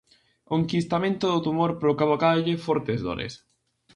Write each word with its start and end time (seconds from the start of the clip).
O 0.51 0.53
enquistamento 0.61 1.25
do 1.29 1.43
tumor 1.45 1.71
provocáballe 1.81 2.53
fortes 2.65 2.99
dores. 3.07 3.33